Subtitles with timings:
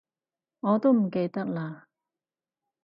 [0.61, 1.83] 我都唔記得喇